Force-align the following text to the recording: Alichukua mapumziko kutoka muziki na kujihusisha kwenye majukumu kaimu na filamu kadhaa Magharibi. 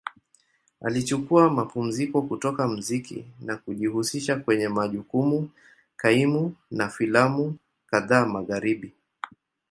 Alichukua 0.81 1.49
mapumziko 1.49 2.21
kutoka 2.21 2.67
muziki 2.67 3.25
na 3.39 3.57
kujihusisha 3.57 4.35
kwenye 4.35 4.67
majukumu 4.69 5.49
kaimu 5.95 6.55
na 6.71 6.89
filamu 6.89 7.57
kadhaa 7.85 8.25
Magharibi. 8.25 8.93